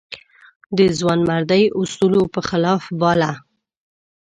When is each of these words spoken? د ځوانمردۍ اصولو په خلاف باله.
د 0.77 0.79
ځوانمردۍ 0.99 1.63
اصولو 1.81 2.21
په 2.33 2.39
خلاف 2.49 2.83
باله. 3.01 3.31